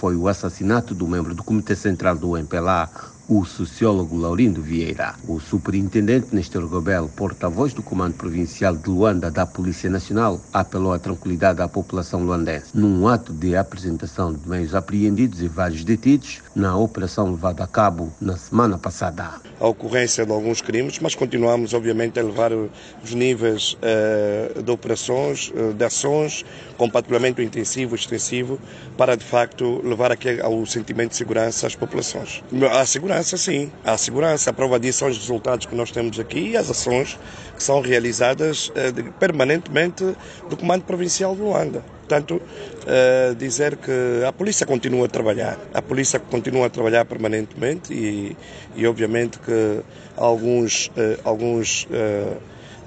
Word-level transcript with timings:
foi 0.00 0.16
o 0.16 0.28
assassinato 0.28 0.94
do 0.94 1.06
membro 1.06 1.34
do 1.34 1.44
Comitê 1.44 1.76
Central 1.76 2.16
do 2.16 2.34
MPLA, 2.34 2.88
o 3.28 3.44
sociólogo 3.44 4.16
Laurindo 4.16 4.62
Vieira. 4.62 5.14
O 5.28 5.38
superintendente 5.38 6.34
Nestor 6.34 6.66
Gobel, 6.66 7.08
porta-voz 7.14 7.74
do 7.74 7.82
Comando 7.82 8.14
Provincial 8.14 8.74
de 8.74 8.88
Luanda 8.88 9.30
da 9.30 9.44
Polícia 9.44 9.90
Nacional, 9.90 10.40
apelou 10.52 10.94
à 10.94 10.98
tranquilidade 10.98 11.60
à 11.60 11.68
população 11.68 12.24
luandense 12.24 12.70
num 12.74 13.06
ato 13.06 13.32
de 13.32 13.54
apresentação 13.54 14.32
de 14.32 14.48
meios 14.48 14.74
apreendidos 14.74 15.42
e 15.42 15.48
vários 15.48 15.84
detidos 15.84 16.40
na 16.54 16.76
operação 16.76 17.30
levada 17.30 17.64
a 17.64 17.66
cabo 17.66 18.12
na 18.20 18.36
semana 18.36 18.78
passada. 18.78 19.40
A 19.58 19.66
ocorrência 19.66 20.24
de 20.24 20.32
alguns 20.32 20.60
crimes, 20.60 20.98
mas 20.98 21.14
continuamos, 21.14 21.74
obviamente, 21.74 22.18
a 22.18 22.22
levar 22.22 22.52
os 22.52 23.14
níveis 23.14 23.74
uh, 23.74 24.62
de 24.62 24.70
operações, 24.70 25.52
uh, 25.54 25.72
de 25.74 25.84
ações, 25.84 26.44
com 26.76 26.88
patrulhamento 26.88 27.42
intensivo, 27.42 27.94
extensivo, 27.94 28.58
para 28.96 29.16
de 29.16 29.24
facto 29.24 29.80
levar 29.84 30.10
aqui 30.12 30.40
ao 30.40 30.64
sentimento 30.66 31.10
de 31.10 31.16
segurança 31.16 31.66
às 31.66 31.74
populações. 31.74 32.42
Segurança 32.86 33.20
segurança, 33.20 33.36
sim. 33.36 33.72
Há 33.84 33.96
segurança. 33.96 34.50
A 34.50 34.52
prova 34.52 34.78
disso 34.78 35.00
são 35.00 35.08
os 35.08 35.18
resultados 35.18 35.66
que 35.66 35.74
nós 35.74 35.90
temos 35.90 36.18
aqui 36.18 36.50
e 36.50 36.56
as 36.56 36.70
ações 36.70 37.18
que 37.56 37.62
são 37.62 37.80
realizadas 37.80 38.72
eh, 38.74 38.92
permanentemente 39.18 40.16
do 40.48 40.56
Comando 40.56 40.84
Provincial 40.84 41.34
de 41.34 41.42
Luanda. 41.42 41.84
Portanto, 42.10 42.42
eh, 42.88 43.36
dizer 43.38 43.76
que 43.76 44.24
a 44.26 44.32
polícia 44.32 44.66
continua 44.66 45.06
a 45.06 45.08
trabalhar. 45.08 45.56
A 45.72 45.80
polícia 45.80 46.18
continua 46.18 46.66
a 46.66 46.68
trabalhar 46.68 47.04
permanentemente 47.04 47.94
e, 47.94 48.36
e 48.74 48.84
obviamente 48.84 49.38
que 49.38 49.80
alguns, 50.16 50.90
eh, 50.96 51.20
alguns 51.22 51.86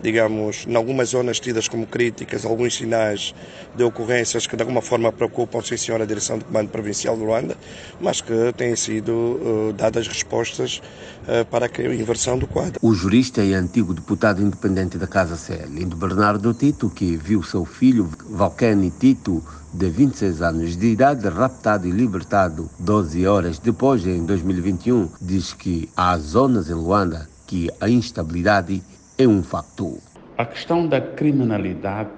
digamos, 0.03 0.65
em 0.67 0.75
algumas 0.75 1.09
zonas 1.09 1.39
tidas 1.39 1.69
como 1.69 1.87
críticas, 1.87 2.45
alguns 2.45 2.75
sinais 2.75 3.33
de 3.73 3.83
ocorrências 3.85 4.45
que 4.45 4.57
de 4.57 4.61
alguma 4.61 4.81
forma 4.81 5.11
preocupam, 5.13 5.61
sim 5.61 5.77
senhor, 5.77 6.01
a 6.01 6.05
direção 6.05 6.37
do 6.37 6.43
Comando 6.45 6.69
Provincial 6.69 7.15
de 7.15 7.23
Luanda, 7.23 7.57
mas 8.01 8.19
que 8.19 8.53
têm 8.57 8.75
sido 8.75 9.11
uh, 9.11 9.73
dadas 9.73 10.05
respostas 10.05 10.81
uh, 11.23 11.45
para 11.45 11.67
a 11.67 11.95
inversão 11.95 12.37
do 12.37 12.45
quadro. 12.45 12.79
O 12.81 12.93
jurista 12.93 13.41
e 13.41 13.53
antigo 13.53 13.93
deputado 13.93 14.41
independente 14.41 14.97
da 14.97 15.07
Casa 15.07 15.37
C, 15.37 15.65
Lindo 15.69 15.95
Bernardo 15.95 16.53
Tito, 16.53 16.89
que 16.89 17.15
viu 17.15 17.41
seu 17.41 17.63
filho, 17.63 18.09
Valcani 18.29 18.91
Tito, 18.91 19.41
de 19.73 19.89
26 19.89 20.41
anos 20.41 20.75
de 20.75 20.87
idade, 20.87 21.27
raptado 21.29 21.87
e 21.87 21.91
libertado 21.91 22.69
12 22.77 23.25
horas 23.25 23.57
depois, 23.57 24.05
em 24.05 24.25
2021, 24.25 25.09
diz 25.21 25.53
que 25.53 25.89
há 25.95 26.17
zonas 26.17 26.69
em 26.69 26.73
Luanda 26.73 27.27
que 27.47 27.69
a 27.79 27.89
instabilidade 27.89 28.83
é 29.17 29.27
um 29.27 29.43
facto. 29.43 29.99
A 30.37 30.45
questão 30.45 30.87
da 30.87 30.99
criminalidade 30.99 32.09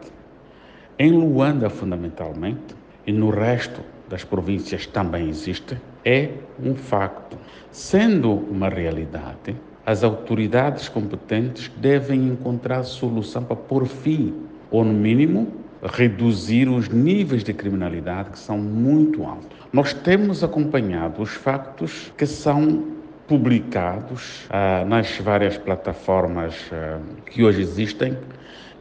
em 0.97 1.11
Luanda, 1.11 1.69
fundamentalmente, 1.69 2.73
e 3.05 3.11
no 3.11 3.29
resto 3.29 3.81
das 4.07 4.23
províncias 4.23 4.87
também 4.87 5.27
existe, 5.27 5.77
é 6.05 6.29
um 6.57 6.73
facto. 6.73 7.37
Sendo 7.69 8.31
uma 8.31 8.69
realidade, 8.69 9.57
as 9.85 10.03
autoridades 10.03 10.87
competentes 10.87 11.69
devem 11.77 12.27
encontrar 12.27 12.83
solução 12.83 13.43
para 13.43 13.57
pôr 13.57 13.85
fim, 13.85 14.33
ou 14.71 14.85
no 14.85 14.93
mínimo, 14.93 15.51
reduzir 15.83 16.69
os 16.69 16.87
níveis 16.87 17.43
de 17.43 17.53
criminalidade 17.53 18.29
que 18.29 18.39
são 18.39 18.57
muito 18.57 19.23
altos. 19.23 19.49
Nós 19.73 19.93
temos 19.93 20.43
acompanhado 20.43 21.21
os 21.21 21.31
factos 21.31 22.13
que 22.17 22.25
são 22.25 22.85
publicados 23.27 24.45
uh, 24.45 24.85
nas 24.85 25.17
várias 25.17 25.57
plataformas 25.57 26.55
uh, 26.71 27.01
que 27.25 27.43
hoje 27.43 27.61
existem 27.61 28.17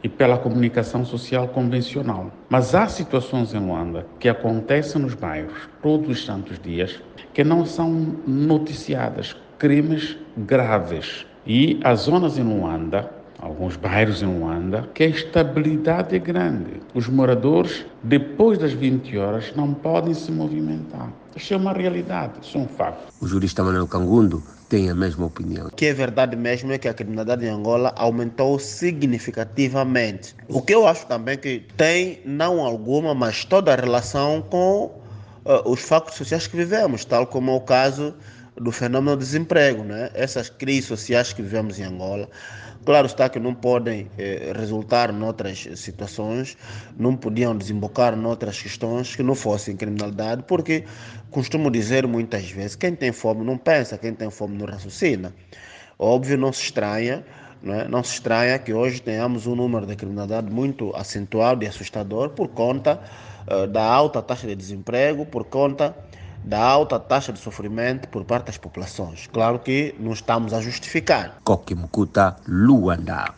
e 0.03 0.09
pela 0.09 0.37
comunicação 0.37 1.03
social 1.03 1.47
convencional. 1.47 2.31
Mas 2.47 2.75
há 2.75 2.87
situações 2.87 3.53
em 3.53 3.59
Luanda 3.59 4.05
que 4.19 4.29
acontecem 4.29 5.01
nos 5.01 5.15
bairros 5.15 5.67
todos 5.81 6.09
os 6.09 6.25
santos 6.25 6.59
dias 6.59 7.01
que 7.33 7.43
não 7.43 7.65
são 7.65 8.15
noticiadas, 8.27 9.35
crimes 9.57 10.15
graves. 10.37 11.25
E 11.45 11.79
as 11.83 12.01
zonas 12.01 12.37
em 12.37 12.43
Luanda 12.43 13.09
alguns 13.45 13.77
bairros 13.77 14.23
em 14.23 14.25
Luanda, 14.25 14.89
que 14.93 15.03
a 15.03 15.07
estabilidade 15.07 16.15
é 16.15 16.19
grande. 16.19 16.81
Os 16.95 17.07
moradores, 17.07 17.85
depois 18.01 18.57
das 18.57 18.73
20 18.73 19.15
horas, 19.19 19.53
não 19.55 19.71
podem 19.71 20.15
se 20.15 20.31
movimentar. 20.31 21.13
Isso 21.35 21.53
é 21.53 21.57
uma 21.57 21.71
realidade, 21.71 22.33
isso 22.41 22.57
é 22.57 22.61
um 22.61 22.67
facto. 22.67 23.13
O 23.21 23.27
jurista 23.27 23.63
Manuel 23.63 23.87
Cangundo 23.87 24.41
tem 24.67 24.89
a 24.89 24.95
mesma 24.95 25.27
opinião. 25.27 25.67
O 25.67 25.71
que 25.71 25.85
é 25.85 25.93
verdade 25.93 26.35
mesmo 26.35 26.71
é 26.71 26.79
que 26.79 26.87
a 26.87 26.93
criminalidade 26.93 27.45
em 27.45 27.49
Angola 27.49 27.93
aumentou 27.95 28.57
significativamente. 28.57 30.35
O 30.49 30.59
que 30.59 30.73
eu 30.73 30.87
acho 30.87 31.05
também 31.05 31.37
que 31.37 31.63
tem, 31.77 32.21
não 32.25 32.65
alguma, 32.65 33.13
mas 33.13 33.45
toda 33.45 33.71
a 33.71 33.75
relação 33.75 34.41
com 34.49 34.85
uh, 35.45 35.69
os 35.69 35.81
factos 35.81 36.15
sociais 36.15 36.47
que 36.47 36.57
vivemos, 36.57 37.05
tal 37.05 37.27
como 37.27 37.51
é 37.51 37.53
o 37.53 37.61
caso 37.61 38.15
do 38.55 38.71
fenômeno 38.71 39.15
do 39.15 39.19
desemprego, 39.19 39.83
né? 39.83 40.09
essas 40.13 40.49
crises 40.49 40.85
sociais 40.85 41.33
que 41.33 41.41
vivemos 41.41 41.79
em 41.79 41.83
Angola. 41.83 42.29
Claro 42.85 43.07
está 43.07 43.27
que 43.27 43.39
não 43.39 43.55
podem 43.55 44.09
eh, 44.17 44.53
resultar 44.55 45.11
noutras 45.11 45.67
situações, 45.75 46.55
não 46.95 47.15
podiam 47.15 47.57
desembocar 47.57 48.15
noutras 48.15 48.61
questões 48.61 49.15
que 49.15 49.23
não 49.23 49.33
fossem 49.33 49.75
criminalidade, 49.75 50.43
porque 50.43 50.83
costumo 51.31 51.71
dizer 51.71 52.05
muitas 52.05 52.49
vezes, 52.51 52.75
quem 52.75 52.95
tem 52.95 53.11
fome 53.11 53.43
não 53.43 53.57
pensa, 53.57 53.97
quem 53.97 54.13
tem 54.13 54.29
fome 54.29 54.55
não 54.55 54.67
raciocina. 54.67 55.33
Óbvio, 55.97 56.37
não 56.37 56.53
se 56.53 56.61
estranha, 56.61 57.25
não, 57.63 57.99
é? 57.99 58.03
se 58.03 58.13
estranha 58.13 58.59
que 58.59 58.71
hoje 58.71 59.01
tenhamos 59.01 59.47
um 59.47 59.55
número 59.55 59.87
de 59.87 59.95
criminalidade 59.95 60.51
muito 60.51 60.95
acentuado 60.95 61.63
e 61.63 61.67
assustador 61.67 62.29
por 62.29 62.49
conta 62.49 63.01
uh, 63.47 63.65
da 63.65 63.83
alta 63.83 64.21
taxa 64.21 64.45
de 64.45 64.55
desemprego, 64.55 65.25
por 65.25 65.45
conta 65.45 65.95
da 66.45 66.59
alta 66.59 66.99
taxa 66.99 67.33
de 67.33 67.39
sofrimento 67.39 68.07
por 68.09 68.23
parte 68.23 68.45
das 68.47 68.57
populações. 68.57 69.27
Claro 69.27 69.57
que 69.59 69.95
não 69.99 70.13
estamos 70.13 70.53
a 70.53 70.61
justificar. 70.61 71.37
Kokimukuta 71.43 72.35
Luanda. 72.47 73.33